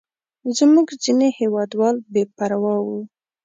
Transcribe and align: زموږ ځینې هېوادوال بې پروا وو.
زموږ 0.57 0.87
ځینې 1.03 1.27
هېوادوال 1.39 1.95
بې 2.13 2.23
پروا 2.37 2.75
وو. 2.85 2.99